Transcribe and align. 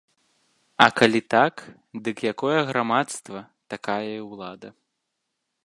А 0.85 0.87
калі 0.99 1.21
так, 1.33 1.55
дык 2.07 2.17
якое 2.33 2.57
грамадства, 2.71 3.39
такая 3.75 4.01
і 4.15 4.19
ўлада. 4.29 4.69